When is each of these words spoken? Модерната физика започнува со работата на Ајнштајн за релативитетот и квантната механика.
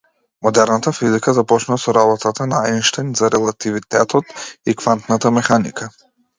Модерната 0.45 0.93
физика 0.99 1.33
започнува 1.39 1.77
со 1.83 1.93
работата 1.97 2.49
на 2.55 2.63
Ајнштајн 2.71 3.13
за 3.21 3.31
релативитетот 3.37 4.35
и 4.75 4.79
квантната 4.83 5.37
механика. 5.41 5.95